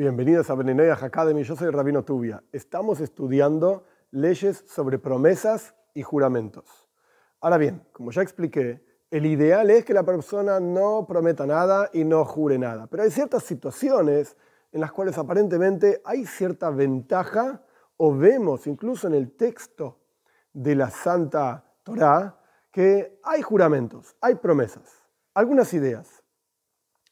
[0.00, 2.42] Bienvenidos a Beninoyah Academy, yo soy Rabino Tubia.
[2.52, 6.88] Estamos estudiando leyes sobre promesas y juramentos.
[7.38, 12.04] Ahora bien, como ya expliqué, el ideal es que la persona no prometa nada y
[12.04, 12.86] no jure nada.
[12.86, 14.38] Pero hay ciertas situaciones
[14.72, 17.62] en las cuales aparentemente hay cierta ventaja
[17.98, 19.98] o vemos incluso en el texto
[20.54, 22.40] de la Santa Torá
[22.72, 25.02] que hay juramentos, hay promesas,
[25.34, 26.22] algunas ideas.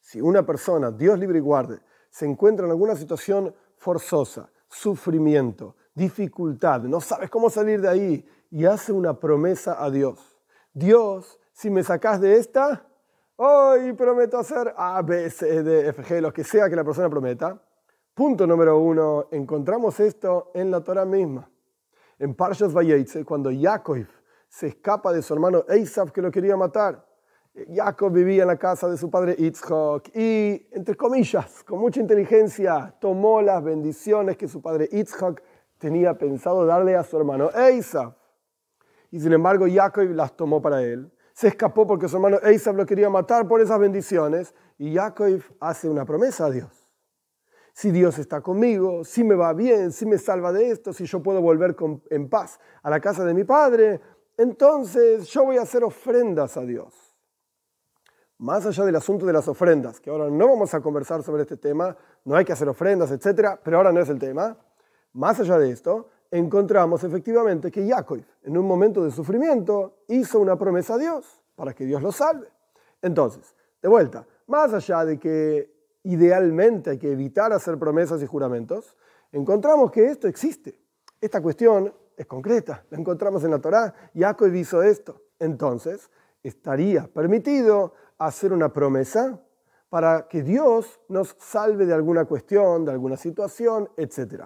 [0.00, 1.80] Si una persona, Dios libre y guarde,
[2.10, 8.64] se encuentra en alguna situación forzosa, sufrimiento, dificultad, no sabes cómo salir de ahí y
[8.64, 10.38] hace una promesa a Dios.
[10.72, 12.86] Dios, si me sacas de esta,
[13.36, 17.10] hoy prometo hacer A, B, C, D, F, G, lo que sea que la persona
[17.10, 17.60] prometa.
[18.14, 21.50] Punto número uno, encontramos esto en la Torah misma.
[22.18, 24.06] En Parshas Vayetze, cuando Yaakov
[24.48, 27.07] se escapa de su hermano Esav que lo quería matar,
[27.72, 32.94] Jacob vivía en la casa de su padre Yitzhak y, entre comillas, con mucha inteligencia,
[33.00, 35.42] tomó las bendiciones que su padre Yitzhak
[35.78, 38.14] tenía pensado darle a su hermano Esav.
[39.10, 41.10] Y sin embargo, Jacob las tomó para él.
[41.32, 45.88] Se escapó porque su hermano Esav lo quería matar por esas bendiciones y Jacob hace
[45.88, 46.90] una promesa a Dios.
[47.72, 51.22] Si Dios está conmigo, si me va bien, si me salva de esto, si yo
[51.22, 51.76] puedo volver
[52.10, 54.00] en paz a la casa de mi padre,
[54.36, 57.07] entonces yo voy a hacer ofrendas a Dios
[58.38, 61.56] más allá del asunto de las ofrendas, que ahora no vamos a conversar sobre este
[61.56, 64.56] tema, no hay que hacer ofrendas, etc., pero ahora no es el tema,
[65.12, 70.56] más allá de esto, encontramos efectivamente que Jacob, en un momento de sufrimiento, hizo una
[70.56, 72.48] promesa a Dios para que Dios lo salve.
[73.02, 75.72] Entonces, de vuelta, más allá de que
[76.04, 78.96] idealmente hay que evitar hacer promesas y juramentos,
[79.32, 80.78] encontramos que esto existe.
[81.20, 85.22] Esta cuestión es concreta, la encontramos en la Torá, Jacob hizo esto.
[85.38, 86.10] Entonces,
[86.42, 89.40] estaría permitido hacer una promesa
[89.88, 94.44] para que Dios nos salve de alguna cuestión, de alguna situación, etc.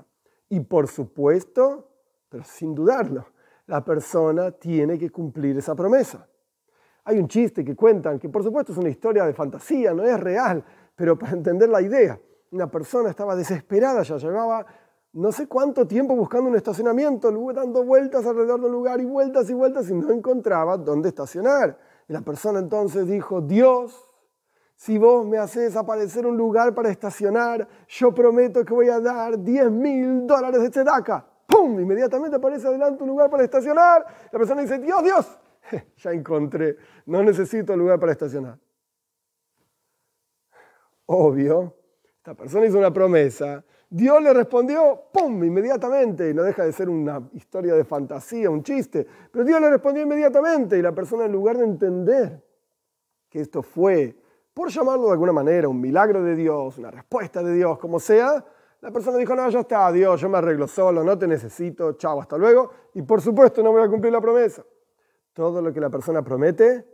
[0.48, 1.88] Y por supuesto,
[2.28, 3.26] pero sin dudarlo,
[3.66, 6.28] la persona tiene que cumplir esa promesa.
[7.04, 10.18] Hay un chiste que cuentan, que por supuesto es una historia de fantasía, no es
[10.20, 12.20] real, pero para entender la idea,
[12.52, 14.64] una persona estaba desesperada, ya llevaba
[15.14, 19.54] no sé cuánto tiempo buscando un estacionamiento, dando vueltas alrededor del lugar y vueltas y
[19.54, 21.78] vueltas y no encontraba dónde estacionar.
[22.08, 24.10] Y la persona entonces dijo, Dios,
[24.74, 29.38] si vos me haces aparecer un lugar para estacionar, yo prometo que voy a dar
[29.38, 31.26] 10 mil dólares de tzedaka.
[31.46, 31.78] ¡Pum!
[31.78, 34.04] Inmediatamente aparece adelante un lugar para estacionar.
[34.32, 35.38] La persona dice, Dios, Dios,
[35.98, 38.58] ya encontré, no necesito lugar para estacionar.
[41.06, 41.76] Obvio,
[42.16, 43.62] esta persona hizo una promesa,
[43.94, 49.06] Dios le respondió, ¡pum!, inmediatamente, no deja de ser una historia de fantasía, un chiste,
[49.30, 52.42] pero Dios le respondió inmediatamente y la persona en lugar de entender
[53.28, 54.16] que esto fue,
[54.54, 58.42] por llamarlo de alguna manera, un milagro de Dios, una respuesta de Dios, como sea,
[58.80, 62.18] la persona dijo, no, ya está, Dios, yo me arreglo solo, no te necesito, chao,
[62.18, 64.64] hasta luego, y por supuesto no voy a cumplir la promesa.
[65.34, 66.86] Todo lo que la persona promete,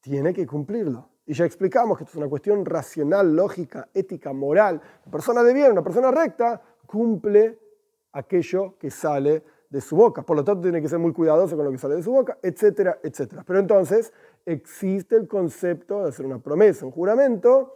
[0.00, 1.08] tiene que cumplirlo.
[1.26, 4.80] Y ya explicamos que esto es una cuestión racional, lógica, ética, moral.
[5.04, 7.58] La persona de bien, una persona recta, cumple
[8.12, 10.22] aquello que sale de su boca.
[10.22, 12.38] Por lo tanto, tiene que ser muy cuidadoso con lo que sale de su boca,
[12.40, 13.42] etcétera, etcétera.
[13.44, 14.12] Pero entonces
[14.44, 17.72] existe el concepto de hacer una promesa, un juramento,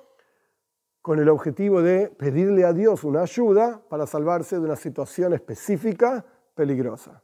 [1.03, 6.25] con el objetivo de pedirle a Dios una ayuda para salvarse de una situación específica
[6.55, 7.23] peligrosa.